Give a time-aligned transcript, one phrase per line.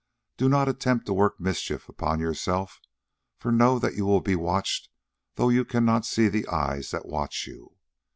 [0.35, 2.81] Do not attempt to work mischief upon yourself,
[3.37, 4.89] for know that you will be watched
[5.35, 7.75] though you cannot see the eyes that watch you.